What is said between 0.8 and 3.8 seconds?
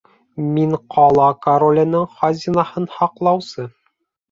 ҡала короленең хазинаһын һаҡлаусы!